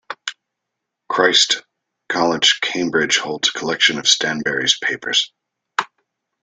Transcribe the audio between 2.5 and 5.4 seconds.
Cambridge holds a collection of Stanbury's papers.